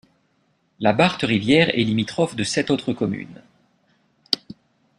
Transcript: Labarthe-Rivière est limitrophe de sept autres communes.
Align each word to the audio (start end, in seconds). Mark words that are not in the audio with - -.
Labarthe-Rivière 0.79 1.77
est 1.77 1.83
limitrophe 1.83 2.35
de 2.35 2.43
sept 2.43 2.71
autres 2.71 2.91
communes. 2.91 3.43